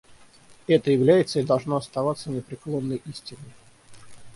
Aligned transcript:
Это 0.65 0.89
является 0.89 1.39
и 1.39 1.43
должно 1.45 1.75
оставаться 1.77 2.31
непреклонной 2.31 3.03
истиной. 3.05 3.53